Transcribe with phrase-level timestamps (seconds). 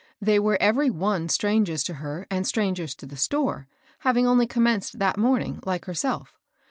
[0.19, 3.67] They were every one strangers to her, and strangers to the store,
[3.99, 6.33] having only commenced that morning, like herself.